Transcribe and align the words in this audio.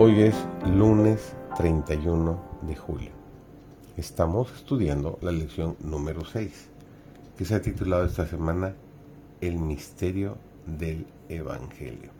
Hoy 0.00 0.20
es 0.20 0.36
lunes 0.64 1.34
31 1.56 2.40
de 2.62 2.76
julio. 2.76 3.10
Estamos 3.96 4.48
estudiando 4.54 5.18
la 5.22 5.32
lección 5.32 5.74
número 5.80 6.24
6, 6.24 6.68
que 7.36 7.44
se 7.44 7.56
ha 7.56 7.62
titulado 7.62 8.04
esta 8.04 8.24
semana 8.24 8.74
El 9.40 9.58
misterio 9.58 10.38
del 10.66 11.04
Evangelio. 11.28 12.12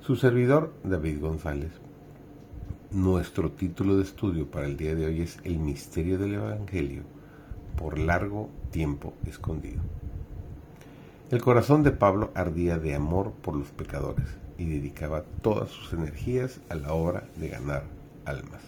Su 0.00 0.16
servidor, 0.16 0.72
David 0.82 1.20
González. 1.20 1.70
Nuestro 2.90 3.52
título 3.52 3.98
de 3.98 4.02
estudio 4.02 4.50
para 4.50 4.66
el 4.66 4.76
día 4.76 4.96
de 4.96 5.06
hoy 5.06 5.20
es 5.20 5.38
El 5.44 5.60
misterio 5.60 6.18
del 6.18 6.34
Evangelio 6.34 7.04
por 7.78 8.00
largo 8.00 8.50
tiempo 8.72 9.12
escondido. 9.24 9.80
El 11.30 11.40
corazón 11.40 11.84
de 11.84 11.92
Pablo 11.92 12.32
ardía 12.34 12.80
de 12.80 12.96
amor 12.96 13.30
por 13.42 13.54
los 13.54 13.68
pecadores 13.68 14.26
y 14.58 14.64
dedicaba 14.64 15.22
todas 15.42 15.70
sus 15.70 15.92
energías 15.92 16.60
a 16.68 16.74
la 16.74 16.92
obra 16.92 17.24
de 17.36 17.48
ganar 17.48 17.84
almas. 18.24 18.62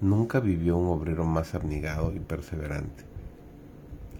Nunca 0.00 0.40
vivió 0.40 0.76
un 0.76 0.88
obrero 0.88 1.24
más 1.24 1.54
abnegado 1.54 2.12
y 2.14 2.20
perseverante. 2.20 3.04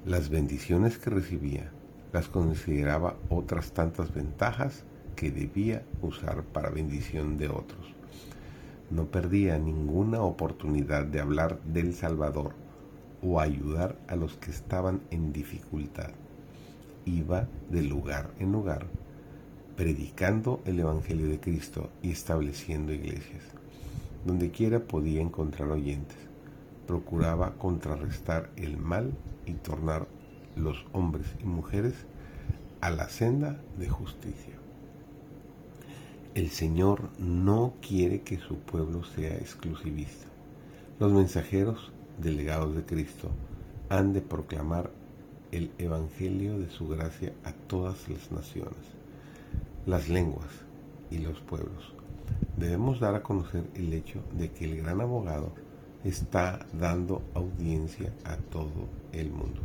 Las 0.04 0.28
bendiciones 0.28 0.98
que 0.98 1.10
recibía 1.10 1.70
las 2.12 2.28
consideraba 2.28 3.16
otras 3.28 3.72
tantas 3.72 4.14
ventajas 4.14 4.84
que 5.16 5.30
debía 5.30 5.82
usar 6.00 6.45
para 6.45 6.70
bendición 6.70 7.37
de 7.37 7.48
otros. 7.48 7.95
No 8.90 9.07
perdía 9.07 9.59
ninguna 9.59 10.23
oportunidad 10.23 11.04
de 11.04 11.20
hablar 11.20 11.60
del 11.62 11.92
Salvador 11.92 12.52
o 13.23 13.40
ayudar 13.40 13.96
a 14.09 14.16
los 14.16 14.37
que 14.37 14.51
estaban 14.51 15.01
en 15.10 15.32
dificultad. 15.32 16.10
Iba 17.04 17.48
de 17.68 17.82
lugar 17.82 18.30
en 18.38 18.52
lugar 18.52 18.87
predicando 19.77 20.63
el 20.65 20.80
Evangelio 20.80 21.29
de 21.29 21.38
Cristo 21.38 21.91
y 22.02 22.10
estableciendo 22.10 22.93
iglesias. 22.93 23.45
Donde 24.24 24.51
quiera 24.51 24.80
podía 24.80 25.21
encontrar 25.21 25.71
oyentes. 25.71 26.16
Procuraba 26.87 27.55
contrarrestar 27.59 28.51
el 28.57 28.79
mal 28.79 29.13
y 29.45 29.52
tornar 29.52 30.09
los 30.57 30.87
hombres 30.93 31.27
y 31.41 31.45
mujeres 31.45 31.95
a 32.80 32.91
la 32.91 33.09
senda 33.09 33.60
de 33.79 33.88
justicia. 33.88 34.54
El 36.35 36.51
Señor 36.51 37.10
no 37.19 37.74
quiere 37.87 38.23
que 38.23 38.38
su 38.38 38.59
pueblo 38.59 39.04
sea 39.04 39.35
exclusivista. 39.37 40.27
Los 40.99 41.13
mensajeros 41.13 41.93
delegados 42.19 42.74
de 42.74 42.85
Cristo 42.85 43.30
han 43.91 44.15
de 44.15 44.23
proclamar 44.23 44.91
el 45.52 45.71
Evangelio 45.79 46.59
de 46.59 46.71
su 46.71 46.88
gracia 46.88 47.32
a 47.45 47.52
todas 47.52 48.09
las 48.09 48.32
naciones 48.32 48.97
las 49.87 50.09
lenguas 50.09 50.48
y 51.10 51.18
los 51.18 51.38
pueblos. 51.40 51.95
Debemos 52.56 52.98
dar 52.98 53.15
a 53.15 53.23
conocer 53.23 53.65
el 53.74 53.92
hecho 53.92 54.20
de 54.37 54.51
que 54.51 54.65
el 54.65 54.82
gran 54.82 55.01
abogado 55.01 55.52
está 56.02 56.66
dando 56.73 57.23
audiencia 57.34 58.12
a 58.24 58.37
todo 58.37 58.88
el 59.12 59.30
mundo. 59.30 59.60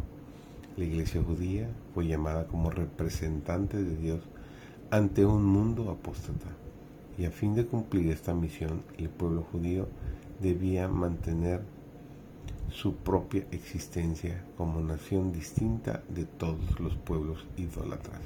La 0.78 0.86
iglesia 0.86 1.24
judía 1.24 1.70
fue 1.94 2.06
llamada 2.06 2.46
como 2.46 2.70
representante 2.70 3.84
de 3.84 3.98
Dios 3.98 4.22
ante 4.92 5.26
un 5.26 5.44
mundo 5.44 5.90
apóstata 5.90 6.48
y 7.18 7.26
a 7.26 7.32
fin 7.32 7.56
de 7.56 7.66
cumplir 7.66 8.12
esta 8.12 8.34
misión 8.34 8.84
el 8.98 9.10
pueblo 9.10 9.44
judío 9.52 9.88
debía 10.40 10.88
mantener 10.88 11.62
su 12.70 12.96
propia 12.96 13.46
existencia 13.52 14.46
como 14.56 14.82
nación 14.82 15.32
distinta 15.34 16.04
de 16.10 16.26
todos 16.26 16.80
los 16.80 16.96
pueblos 16.96 17.46
idólatras 17.58 18.22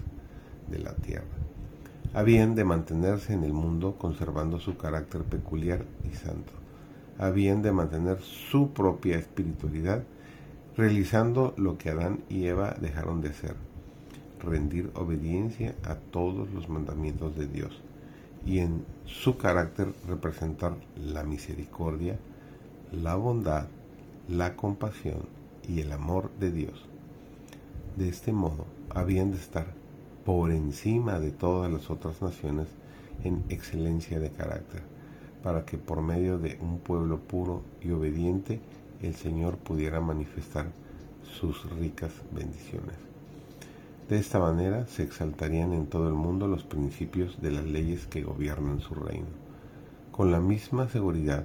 de 0.69 0.79
la 0.79 0.93
tierra 0.93 1.54
habían 2.15 2.55
de 2.55 2.63
mantenerse 2.63 3.33
en 3.33 3.43
el 3.43 3.51
mundo 3.51 3.97
conservando 3.97 4.57
su 4.57 4.77
carácter 4.77 5.23
peculiar 5.23 5.83
y 6.09 6.15
santo. 6.15 6.53
Habían 7.17 7.61
de 7.61 7.73
mantener 7.73 8.21
su 8.21 8.71
propia 8.71 9.17
espiritualidad 9.17 10.01
realizando 10.77 11.53
lo 11.57 11.77
que 11.77 11.89
Adán 11.89 12.21
y 12.29 12.45
Eva 12.45 12.73
dejaron 12.79 13.19
de 13.19 13.29
hacer, 13.29 13.55
rendir 14.41 14.91
obediencia 14.95 15.75
a 15.83 15.95
todos 15.95 16.49
los 16.51 16.69
mandamientos 16.69 17.35
de 17.35 17.47
Dios 17.47 17.81
y 18.45 18.59
en 18.59 18.85
su 19.03 19.37
carácter 19.37 19.93
representar 20.07 20.77
la 20.95 21.23
misericordia, 21.23 22.17
la 22.93 23.15
bondad, 23.15 23.67
la 24.29 24.55
compasión 24.55 25.27
y 25.67 25.81
el 25.81 25.91
amor 25.91 26.31
de 26.39 26.53
Dios. 26.53 26.85
De 27.97 28.07
este 28.07 28.31
modo 28.31 28.65
habían 28.89 29.31
de 29.31 29.37
estar 29.37 29.67
por 30.25 30.51
encima 30.51 31.19
de 31.19 31.31
todas 31.31 31.71
las 31.71 31.89
otras 31.89 32.21
naciones 32.21 32.67
en 33.23 33.43
excelencia 33.49 34.19
de 34.19 34.31
carácter, 34.31 34.81
para 35.43 35.65
que 35.65 35.77
por 35.77 36.01
medio 36.01 36.39
de 36.39 36.57
un 36.61 36.79
pueblo 36.79 37.19
puro 37.19 37.61
y 37.81 37.91
obediente 37.91 38.59
el 39.01 39.15
Señor 39.15 39.57
pudiera 39.57 40.01
manifestar 40.01 40.65
sus 41.39 41.69
ricas 41.77 42.11
bendiciones. 42.31 42.95
De 44.09 44.17
esta 44.17 44.39
manera 44.39 44.87
se 44.87 45.03
exaltarían 45.03 45.73
en 45.73 45.87
todo 45.87 46.07
el 46.07 46.13
mundo 46.13 46.47
los 46.47 46.63
principios 46.63 47.41
de 47.41 47.51
las 47.51 47.65
leyes 47.65 48.07
que 48.07 48.23
gobiernan 48.23 48.79
su 48.79 48.95
reino. 48.95 49.27
Con 50.11 50.31
la 50.31 50.39
misma 50.39 50.87
seguridad 50.89 51.43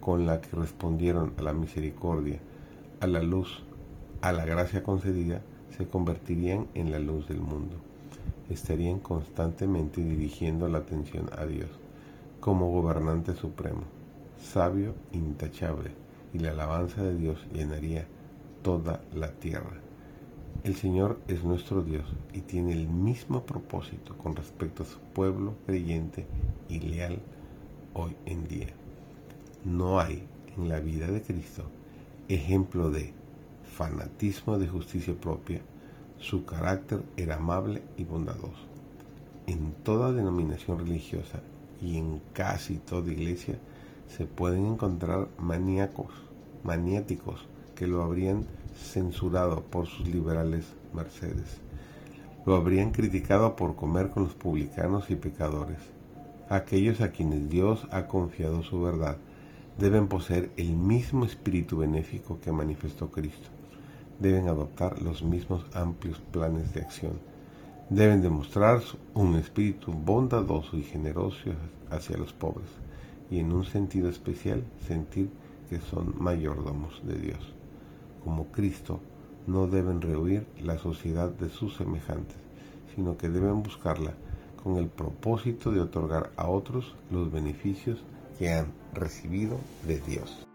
con 0.00 0.26
la 0.26 0.40
que 0.40 0.56
respondieron 0.56 1.32
a 1.36 1.42
la 1.42 1.52
misericordia, 1.52 2.38
a 3.00 3.08
la 3.08 3.22
luz, 3.22 3.64
a 4.22 4.30
la 4.30 4.44
gracia 4.44 4.84
concedida, 4.84 5.42
se 5.76 5.86
convertirían 5.86 6.66
en 6.74 6.90
la 6.90 6.98
luz 6.98 7.28
del 7.28 7.40
mundo. 7.40 7.76
Estarían 8.50 9.00
constantemente 9.00 10.02
dirigiendo 10.02 10.68
la 10.68 10.78
atención 10.78 11.30
a 11.36 11.46
Dios 11.46 11.70
como 12.40 12.70
gobernante 12.70 13.34
supremo, 13.34 13.82
sabio, 14.40 14.94
intachable, 15.12 15.90
y 16.32 16.38
la 16.38 16.50
alabanza 16.50 17.02
de 17.02 17.16
Dios 17.16 17.38
llenaría 17.52 18.06
toda 18.62 19.00
la 19.14 19.32
tierra. 19.32 19.80
El 20.62 20.76
Señor 20.76 21.18
es 21.28 21.44
nuestro 21.44 21.82
Dios 21.82 22.04
y 22.32 22.40
tiene 22.40 22.72
el 22.72 22.88
mismo 22.88 23.44
propósito 23.44 24.16
con 24.16 24.36
respecto 24.36 24.82
a 24.82 24.86
su 24.86 24.98
pueblo 24.98 25.54
creyente 25.66 26.26
y 26.68 26.80
leal 26.80 27.20
hoy 27.94 28.16
en 28.26 28.46
día. 28.46 28.68
No 29.64 29.98
hay 29.98 30.22
en 30.56 30.68
la 30.68 30.80
vida 30.80 31.08
de 31.08 31.22
Cristo 31.22 31.64
ejemplo 32.28 32.90
de 32.90 33.12
fanatismo 33.66 34.58
de 34.58 34.68
justicia 34.68 35.14
propia, 35.14 35.60
su 36.18 36.44
carácter 36.44 37.02
era 37.16 37.36
amable 37.36 37.82
y 37.96 38.04
bondadoso. 38.04 38.66
En 39.46 39.72
toda 39.84 40.12
denominación 40.12 40.78
religiosa 40.78 41.40
y 41.80 41.98
en 41.98 42.20
casi 42.32 42.78
toda 42.78 43.12
iglesia 43.12 43.58
se 44.08 44.26
pueden 44.26 44.66
encontrar 44.66 45.28
maníacos, 45.38 46.12
maniáticos 46.64 47.46
que 47.74 47.86
lo 47.86 48.02
habrían 48.02 48.46
censurado 48.74 49.62
por 49.64 49.86
sus 49.86 50.08
liberales 50.08 50.64
mercedes. 50.94 51.60
Lo 52.46 52.56
habrían 52.56 52.92
criticado 52.92 53.56
por 53.56 53.76
comer 53.76 54.10
con 54.10 54.24
los 54.24 54.34
publicanos 54.34 55.10
y 55.10 55.16
pecadores. 55.16 55.78
Aquellos 56.48 57.00
a 57.00 57.10
quienes 57.10 57.50
Dios 57.50 57.86
ha 57.90 58.06
confiado 58.06 58.62
su 58.62 58.80
verdad 58.80 59.18
deben 59.78 60.08
poseer 60.08 60.50
el 60.56 60.74
mismo 60.76 61.24
espíritu 61.24 61.78
benéfico 61.78 62.40
que 62.40 62.52
manifestó 62.52 63.10
Cristo 63.10 63.50
deben 64.18 64.48
adoptar 64.48 65.02
los 65.02 65.22
mismos 65.22 65.64
amplios 65.74 66.20
planes 66.32 66.72
de 66.74 66.80
acción. 66.80 67.18
Deben 67.90 68.22
demostrar 68.22 68.82
un 69.14 69.36
espíritu 69.36 69.92
bondadoso 69.92 70.76
y 70.76 70.82
generoso 70.82 71.50
hacia 71.90 72.16
los 72.16 72.32
pobres 72.32 72.68
y 73.30 73.38
en 73.38 73.52
un 73.52 73.64
sentido 73.64 74.08
especial 74.08 74.64
sentir 74.86 75.30
que 75.68 75.80
son 75.80 76.14
mayordomos 76.18 77.00
de 77.04 77.16
Dios. 77.16 77.54
Como 78.24 78.46
Cristo, 78.46 79.00
no 79.46 79.66
deben 79.66 80.00
rehuir 80.00 80.46
la 80.62 80.78
sociedad 80.78 81.30
de 81.30 81.48
sus 81.48 81.76
semejantes, 81.76 82.36
sino 82.94 83.16
que 83.16 83.28
deben 83.28 83.62
buscarla 83.62 84.14
con 84.62 84.76
el 84.76 84.88
propósito 84.88 85.70
de 85.70 85.80
otorgar 85.80 86.30
a 86.36 86.48
otros 86.48 86.94
los 87.10 87.30
beneficios 87.30 88.02
que 88.38 88.52
han 88.52 88.72
recibido 88.92 89.58
de 89.86 90.00
Dios. 90.00 90.45